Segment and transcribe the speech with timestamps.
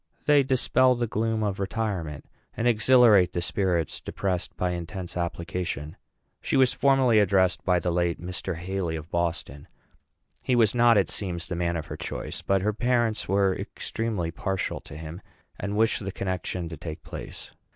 [0.25, 2.25] They dispel the gloom of retirement,
[2.57, 5.95] and exhilarate the spirits depressed by intense application.
[6.41, 8.55] She was formerly addressed by the late Mr.
[8.57, 9.67] Haly, of Boston.
[10.41, 14.31] He was not, it seems, the man of her choice; but her parents were extremely
[14.31, 15.21] partial to him,
[15.59, 17.51] and wished the connection to take place.